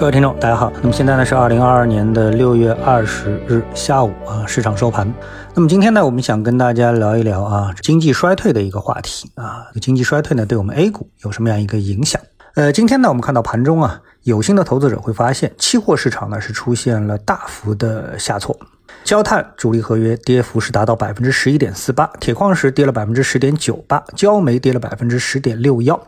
[0.00, 0.72] 各位听众，大家好。
[0.80, 5.06] 那么现在呢是二零二二年的六月二十日下午啊，市场收盘。
[5.54, 9.66] 那么今天呢，我们想跟大家聊一聊啊，经济衰退的一个话题啊。
[9.78, 12.18] 经济衰退呢，对我们 A 股有什么样一个影响？
[12.54, 18.58] 呃，今天呢，我们看到盘中啊，有心的投资者会发现，期货市场呢是出现了大幅的下挫。
[19.02, 26.00] 焦炭主力合约跌幅是达到百分之十一点四八，铁矿石跌了百分之十点九八，焦煤跌了百分之十点六幺。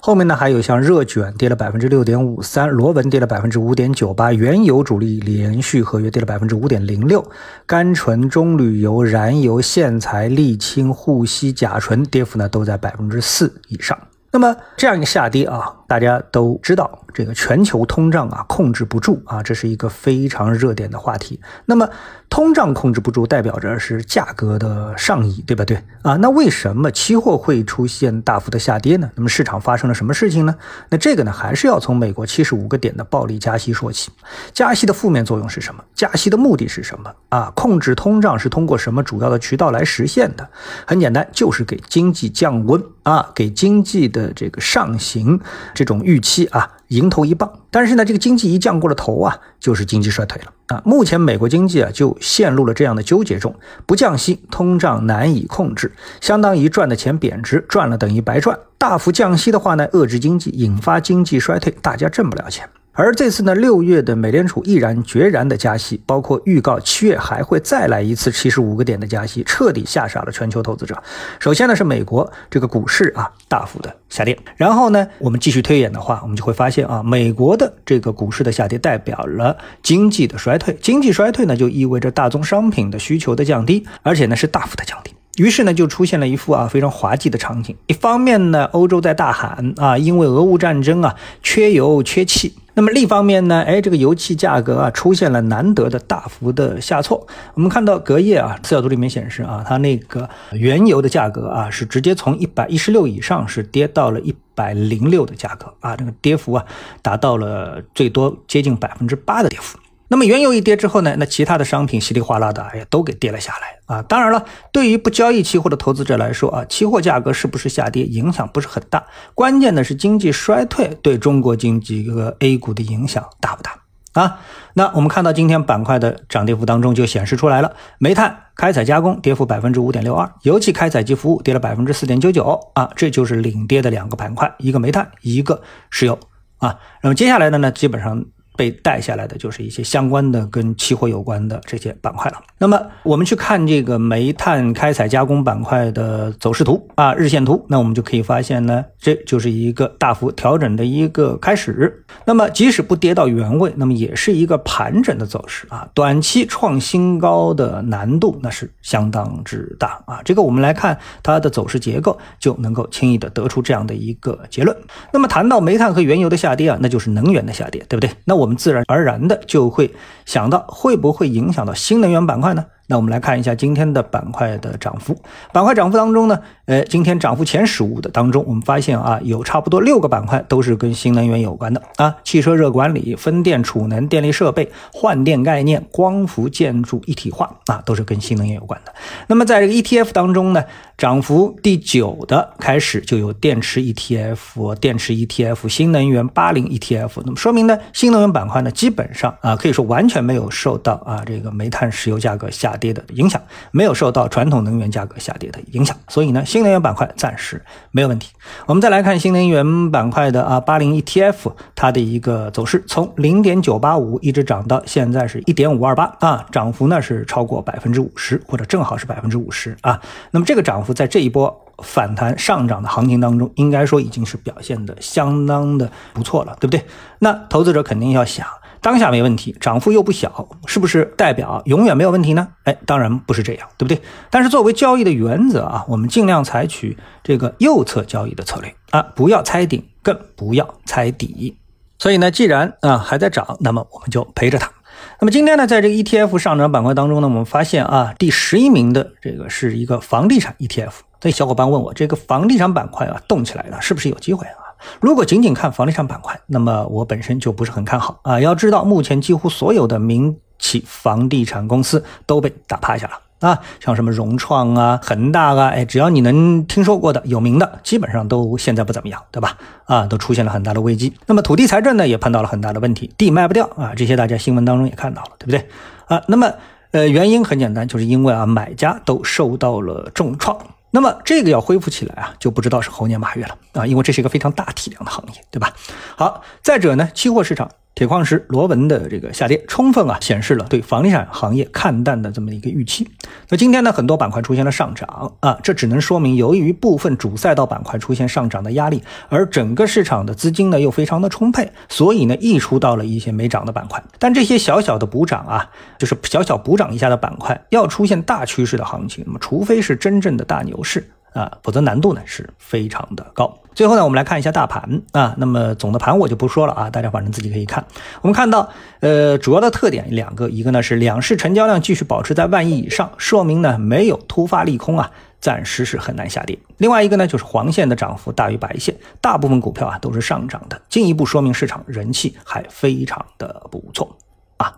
[0.00, 7.26] 后面呢，还有像热卷跌了百分之六点五三，螺纹跌了百分之五点九八，原油主力连续合约跌了百分之五点零六，
[7.64, 13.98] 甘醇、棕榈油、燃油、线材、沥青、护烯、甲醇跌幅呢都在百分之四以上。
[14.30, 17.00] 那么这样一个下跌啊，大家都知道。
[17.14, 21.40] 这个全球通胀啊控制不住啊，这是一个非常热点的话题。
[21.64, 21.88] 那么
[22.28, 25.64] 通胀控制不住，代表着是价格的上移，对吧？
[25.64, 29.08] 对啊，那为什么期货会出现大幅的下跌呢？
[29.14, 30.56] 那么市场发生了什么事情呢？
[30.88, 34.10] 那这个呢，还是要从美国七十五个点的暴力加息说起。
[34.52, 35.84] 加息的负面作用是什么？
[35.94, 37.14] 加息的目的是什么？
[37.28, 40.50] 啊，控制通胀是通过什么主要的渠道来实现的？
[40.84, 45.38] 很简单，就是给经济降温啊，给经济的这个上行
[45.84, 46.70] 种预期啊。
[46.88, 50.82] 迎头一棒，但是呢，这个经济一降过了头啊，就是经济衰退了啊。
[50.84, 53.52] 目前美国经济啊就陷入了这样的纠结中，
[53.86, 55.90] 不降息，通胀难以控制，
[56.20, 58.56] 相当于赚的钱贬值，赚了等于白赚。
[58.78, 62.68] 大幅降息的话呢，遏制经济，引发经济衰退，大家挣不了钱。
[62.96, 70.96] 而这次呢，六月的美联储毅然决然的加息，包括预告七月还会再来一次七十五个点的加息，彻底吓傻了全球投资者。
[71.40, 85.12] 首先呢，是美国这个股市啊大幅的下跌，然后呢，我们继续推演的话，我们就会发现啊，美国的这个股市的下跌代表了经济的衰退，经济衰退呢就意味着大宗商品的需求的降低，而且呢是大幅的降低。
[85.42, 87.76] 于是呢，就出现了一幅啊非常滑稽的场景。
[87.88, 92.54] 一方面呢，欧洲在大喊啊，因为俄乌战争啊，缺油缺气。
[92.76, 97.24] 那么另一方面呢，哎，这个油气价格啊出现了难得的大幅的下挫。
[97.54, 106.64] 我们看到隔夜啊，四角图里面显示啊，它那个原油的价格啊是直接从一百一十六以上是跌到了一百零六的价格啊，这个跌幅啊
[107.00, 109.78] 达到了最多接近百分之八的跌幅。
[110.14, 114.00] 那么原油一跌之后呢，那其他的商品稀里哗啦的，哎呀，都给跌了下来啊。
[114.02, 119.04] 当然了，对于不交易期货的投资者来说啊，期货价格是不是下跌影响不是很大，
[119.34, 123.72] 关键的是经济衰退对中国经济和 A 股的影响大不大
[124.12, 124.38] 啊？
[124.74, 135.60] 那我们看到今天板块的涨跌幅当中就显示出来了，煤炭开采加工跌幅百分之五点六二，油气开采及服务跌了百分之四点九九啊，这就是领跌的两个板块，一个煤炭，一个
[135.90, 136.16] 石油
[136.58, 136.78] 啊。
[137.02, 138.24] 那么接下来的呢，基本上。
[138.56, 142.38] 被带下来的就是一些相关的跟期货有关的这些板块了。
[142.58, 152.04] 那么我们去看这个煤炭开采加工板块的走势图啊，日线图，那我们就可以发现呢，这就是一个大幅调整的一个开始。
[152.24, 155.88] 那么即使不跌到原位，那么也是一个盘整的走势啊。
[155.92, 160.22] 短期创新高的难度那是相当之大啊。
[160.24, 164.76] 这个我们来看它的走势结构，就能够轻易的得出这样的一个结论。
[165.12, 168.08] 那么谈到煤炭和原油的下跌啊，那就是能源的下跌，对不对？
[168.24, 168.43] 那我。
[168.44, 169.90] 我们自然而然的就会
[170.26, 172.66] 想到，会不会影响到新能源板块呢？
[172.86, 175.16] 那我们来看一下今天的板块的涨幅。
[175.52, 188.92] 板块涨幅当中呢，呃，今天涨幅前十五的当中，我们发现啊，有差不多六个板块都是跟新能源有关的啊，汽车热管理、风电储能、电力设备、换电概念、光伏建筑一体化啊，都是跟新能源有关的。
[189.28, 190.62] 那么在这个 ETF 当中呢，
[190.98, 197.22] 涨幅第九的开始就有电池 ETF、电池 ETF、新能源八零 ETF。
[197.24, 202.73] 那么说明呢，新能源板块呢，基本上啊，可以说完全没有受到啊这个煤炭、石油价格下。
[202.76, 203.40] 跌的影响
[203.70, 208.32] 没有受到传统能源价格下跌的影响，所以呢，新能源板块暂时没有问题。
[208.66, 220.00] 我们再来看新能源板块的啊，八零 ETF 它的一个走势，从零点九八五一直涨到现在是一点五二八啊，涨幅呢是超过百分之五十，或者正好是百分之五十啊。
[220.30, 226.84] 那么这个涨幅在这一波反弹上涨的行情当中，应该说已经是表现的相当的不错了，对不对？
[227.18, 228.46] 那投资者肯定要想。
[228.84, 232.46] 当下没问题，涨幅又不小，是不是代表永远没有问题呢？
[232.64, 233.98] 哎，当然不是这样，对不对？
[234.28, 241.56] 但是作为交易的原则啊，我们尽量采取这个右侧交易的策略啊，不要猜顶，更不要猜底。
[241.98, 244.70] 所以呢，既然啊还在涨，那么我们就陪着它。
[245.18, 250.92] 那么今天呢，在这个 ETF 上涨板块当中呢，我们发现啊，第十一名的这个是一个房地产 ETF。
[251.22, 254.60] 所以小伙伴问我，这个房地产板块啊动起来了，是不是有机会啊？
[255.00, 258.40] 如果仅仅看房地产板块，那么我本身就不是很看好啊。
[258.40, 269.58] 要知道，目前几乎所有的民企房地产公司都被打趴下了啊，像什么融创啊、恒大啊，哎，只要你能听说过的有名的，基本上都现在不怎么样，对吧？
[269.84, 271.12] 啊，都出现了很大的危机。
[271.26, 275.68] 那么土地财政呢，也碰到了很大的问题，地卖不掉啊，这些大家新闻当中也看到了，对不对？
[276.06, 276.50] 啊，那么
[276.92, 280.56] 呃，原因很简单，就是因为啊，买家都受到了重创。
[280.94, 285.72] 那么这个要恢复起来啊，就不知道是猴年马月了啊，因为这是一个非常大体量的行业，对吧？
[286.16, 287.68] 好，再者呢，期货市场。
[287.94, 293.08] 铁矿石螺纹的这个下跌，充分啊显示了对房地产行业看淡的这么一个预期。
[293.48, 304.02] 那今天呢，很多板块出现了上涨啊，这只能说明由于部分主赛道板块出现上涨的压力，而整个市场的资金呢又非常的充沛，所以呢溢出到了一些没涨的板块。
[304.18, 311.08] 但这些小小的补涨啊，就是小小补涨一下的板块，要出现大趋势的行情，那么除非是真正的大牛市。
[311.34, 313.58] 啊，否则难度呢是非常的高。
[313.74, 315.34] 最后呢，我们来看一下大盘啊。
[315.38, 317.84] 那么总的盘我就不说了啊，大家反正自己可以看。
[318.22, 318.68] 我们看到，
[319.00, 325.10] 呃，主要的特点两个，一个呢是两市成交量继续保持在万亿以上，说明呢没有突发利空啊，
[325.40, 326.58] 暂时是很难下跌。
[326.78, 334.16] 另外一个呢就是黄线的涨幅大于白线，大部分股票啊都是上涨的，进一步说明市场人气还非常的不错
[334.56, 334.72] 啊。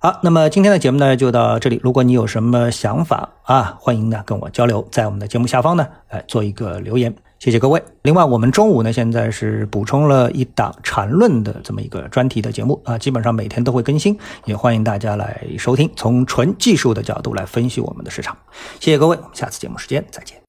[0.00, 1.80] 好，那么今天的节目呢就到这里。
[1.82, 7.82] 如果你有什么想法啊，欢迎呢跟我交流，在我们的节目下方呢，哎做一个留言，谢谢各位。
[8.02, 18.36] 另外，我们中午呢现在是补充了一档缠论的这么一个专题的节目啊，基本上每天都会更新，也欢迎大家来收听，从纯技术的角度来分析我们的市场。
[18.78, 20.40] 谢谢各位，我们下次节目时间再见。